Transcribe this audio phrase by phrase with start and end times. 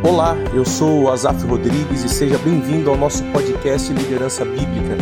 [0.00, 4.96] Olá, eu sou Azaf Rodrigues e seja bem-vindo ao nosso podcast Liderança Bíblica.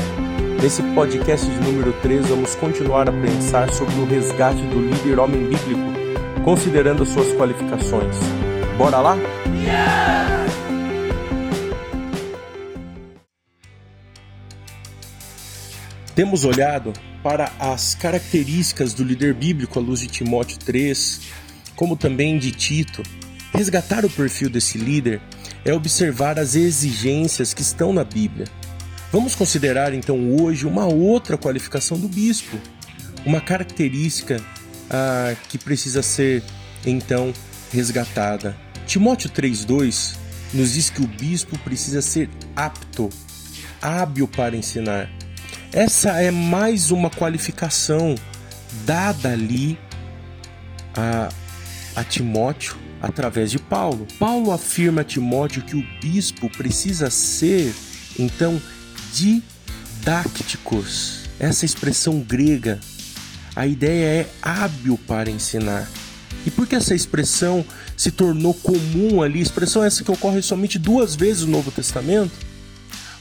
[0.61, 5.43] Nesse podcast de número 3, vamos continuar a pensar sobre o resgate do líder homem
[5.43, 5.83] bíblico,
[6.43, 8.17] considerando suas qualificações.
[8.79, 9.17] Bora lá?
[16.15, 21.21] Temos olhado para as características do líder bíblico à luz de Timóteo 3,
[21.77, 23.03] como também de Tito
[23.57, 25.19] Resgatar o perfil desse líder
[25.65, 28.47] é observar as exigências que estão na Bíblia.
[29.11, 32.59] Vamos considerar então hoje uma outra qualificação do bispo,
[33.25, 34.43] uma característica
[34.91, 36.43] ah, que precisa ser
[36.85, 37.33] então
[37.73, 38.55] resgatada.
[38.87, 40.17] Timóteo 3,2
[40.53, 43.09] nos diz que o bispo precisa ser apto,
[43.81, 45.09] hábil para ensinar.
[45.73, 48.17] Essa é mais uma qualificação
[48.85, 49.79] dada ali
[50.95, 51.31] a,
[51.97, 54.07] a Timóteo através de Paulo.
[54.19, 57.75] Paulo afirma a Timóteo que o bispo precisa ser,
[58.19, 58.61] então,
[59.15, 61.21] didácticos.
[61.39, 62.79] Essa expressão grega,
[63.55, 65.89] a ideia é hábil para ensinar.
[66.47, 67.65] E por que essa expressão
[67.97, 69.41] se tornou comum ali?
[69.41, 72.33] Expressão essa que ocorre somente duas vezes no Novo Testamento?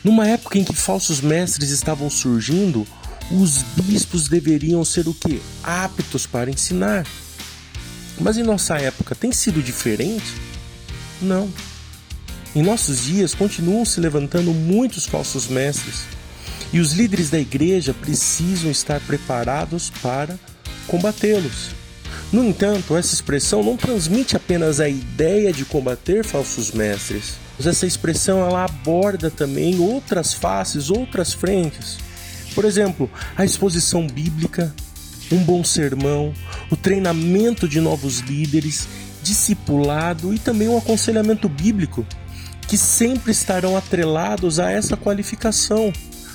[0.03, 2.85] Numa época em que falsos mestres estavam surgindo,
[3.31, 5.41] os bispos deveriam ser o que?
[5.63, 7.05] Aptos para ensinar.
[8.19, 10.33] Mas em nossa época tem sido diferente?
[11.21, 11.49] Não.
[12.55, 16.03] Em nossos dias continuam se levantando muitos falsos mestres
[16.72, 20.39] e os líderes da igreja precisam estar preparados para
[20.88, 21.69] combatê-los.
[22.31, 27.85] No entanto, essa expressão não transmite apenas a ideia de combater falsos mestres, mas essa
[27.85, 31.97] expressão ela aborda também outras faces, outras frentes.
[32.53, 34.73] Por exemplo, a exposição bíblica,
[35.31, 36.33] um bom sermão,
[36.69, 38.87] o treinamento de novos líderes,
[39.23, 42.05] discipulado e também o aconselhamento bíblico,
[42.67, 45.91] que sempre estarão atrelados a essa qualificação,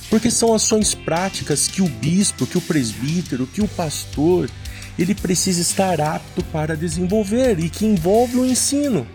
[0.09, 4.51] porque são ações práticas que o bispo, que o presbítero, que o pastor,
[4.99, 9.07] ele precisa estar apto para desenvolver e que envolve o ensino.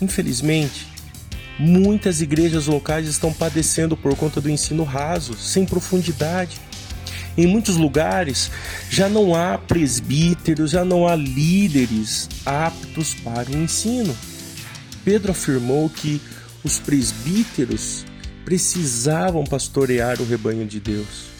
[0.00, 0.86] Infelizmente,
[1.58, 6.60] muitas igrejas locais estão padecendo por conta do ensino raso, sem profundidade.
[7.36, 8.50] Em muitos lugares
[8.88, 14.16] já não há presbíteros, já não há líderes aptos para o ensino.
[15.04, 16.20] Pedro afirmou que
[16.62, 18.04] os presbíteros
[18.44, 21.34] precisavam pastorear o rebanho de Deus.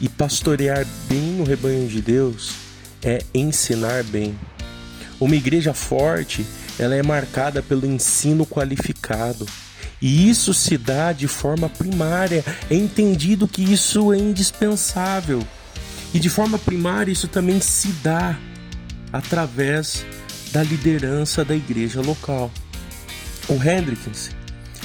[0.00, 2.52] E pastorear bem o rebanho de Deus
[3.02, 4.38] é ensinar bem.
[5.18, 6.46] Uma igreja forte,
[6.78, 9.46] ela é marcada pelo ensino qualificado.
[10.00, 12.44] E isso se dá de forma primária.
[12.70, 15.46] É entendido que isso é indispensável.
[16.14, 18.38] E de forma primária, isso também se dá
[19.12, 20.04] através
[20.52, 22.50] da liderança da igreja local.
[23.48, 24.30] O Hendrickson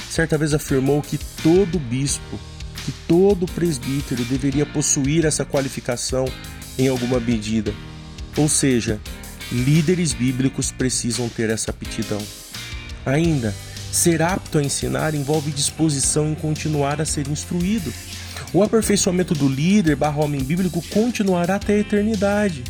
[0.08, 2.38] certa vez afirmou que todo bispo,
[2.84, 6.26] que todo presbítero deveria possuir essa qualificação
[6.78, 7.74] em alguma medida.
[8.36, 9.00] Ou seja,
[9.50, 12.22] líderes bíblicos precisam ter essa aptidão.
[13.04, 13.54] Ainda,
[13.96, 17.90] Ser apto a ensinar envolve disposição em continuar a ser instruído.
[18.52, 22.62] O aperfeiçoamento do líder barra homem bíblico continuará até a eternidade.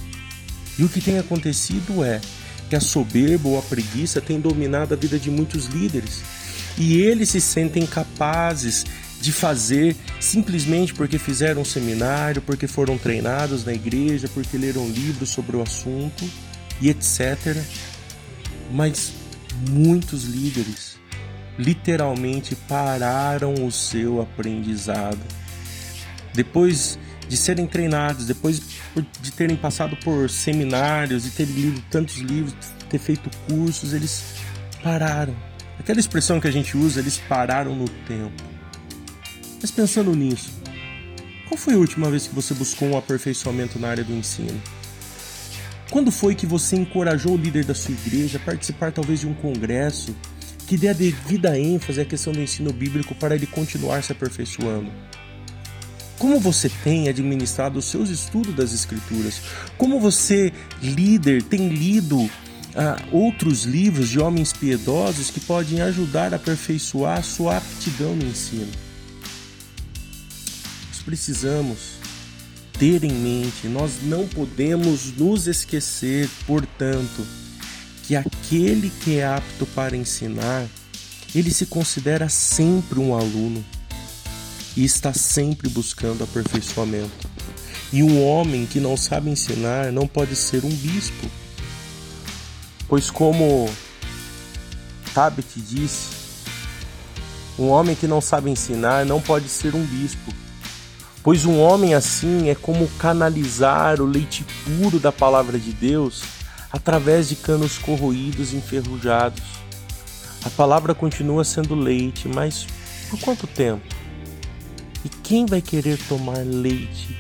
[0.78, 2.20] E o que tem acontecido é
[2.70, 6.22] que a soberba ou a preguiça tem dominado a vida de muitos líderes.
[6.78, 8.86] E eles se sentem capazes
[9.20, 15.30] de fazer simplesmente porque fizeram um seminário, porque foram treinados na igreja, porque leram livros
[15.30, 16.24] sobre o assunto
[16.80, 17.56] e etc.
[18.70, 19.10] Mas
[19.68, 20.95] muitos líderes
[21.58, 25.20] literalmente pararam o seu aprendizado.
[26.34, 28.62] Depois de serem treinados, depois
[29.20, 32.54] de terem passado por seminários e terem lido tantos livros,
[32.88, 34.36] ter feito cursos, eles
[34.82, 35.34] pararam.
[35.78, 38.42] Aquela expressão que a gente usa, eles pararam no tempo.
[39.60, 40.50] Mas pensando nisso,
[41.48, 44.60] qual foi a última vez que você buscou um aperfeiçoamento na área do ensino?
[45.90, 49.34] Quando foi que você encorajou o líder da sua igreja a participar talvez de um
[49.34, 50.14] congresso
[50.66, 54.90] que dê a devida ênfase à questão do ensino bíblico para ele continuar se aperfeiçoando.
[56.18, 59.40] Como você tem administrado os seus estudos das Escrituras?
[59.76, 60.52] Como você,
[60.82, 62.28] líder, tem lido
[62.74, 68.26] ah, outros livros de homens piedosos que podem ajudar a aperfeiçoar a sua aptidão no
[68.26, 68.72] ensino?
[70.88, 71.96] Nós precisamos
[72.78, 77.26] ter em mente, nós não podemos nos esquecer, portanto,
[78.06, 80.64] que aquele que é apto para ensinar,
[81.34, 83.64] ele se considera sempre um aluno
[84.76, 87.28] e está sempre buscando aperfeiçoamento.
[87.92, 91.28] E um homem que não sabe ensinar não pode ser um bispo,
[92.88, 93.68] pois, como
[95.12, 96.10] Tabet disse:
[97.58, 100.32] Um homem que não sabe ensinar não pode ser um bispo,
[101.24, 106.35] pois um homem assim é como canalizar o leite puro da palavra de Deus
[106.72, 109.42] através de canos corroídos e enferrujados.
[110.44, 112.66] A palavra continua sendo leite, mas
[113.10, 113.84] por quanto tempo?
[115.04, 117.16] E quem vai querer tomar leite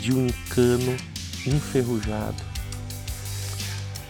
[0.00, 0.96] de um cano
[1.46, 2.42] enferrujado?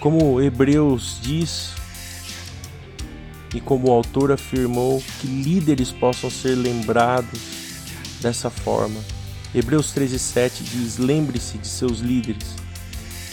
[0.00, 1.72] Como Hebreus diz,
[3.54, 7.40] e como o autor afirmou, que líderes possam ser lembrados
[8.20, 9.00] dessa forma.
[9.54, 12.67] Hebreus 13,7 diz: Lembre-se de seus líderes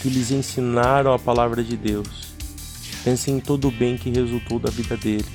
[0.00, 2.08] que lhes ensinaram a palavra de Deus.
[3.04, 5.26] Pensem em todo o bem que resultou da vida deles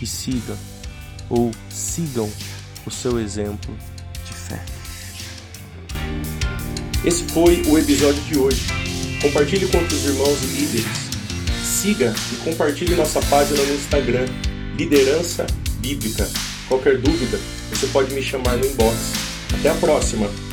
[0.00, 0.56] e sigam
[1.28, 2.30] ou sigam
[2.86, 3.76] o seu exemplo
[4.24, 4.64] de fé.
[7.04, 8.62] Esse foi o episódio de hoje.
[9.20, 10.86] Compartilhe com outros irmãos e líderes.
[11.62, 14.26] Siga e compartilhe nossa página no Instagram,
[14.76, 15.46] Liderança
[15.78, 16.28] Bíblica.
[16.68, 17.38] Qualquer dúvida,
[17.70, 18.96] você pode me chamar no inbox.
[19.52, 20.45] Até a próxima!